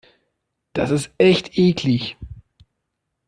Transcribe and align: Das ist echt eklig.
Das 0.73 0.89
ist 0.89 1.11
echt 1.19 1.59
eklig. 1.59 2.17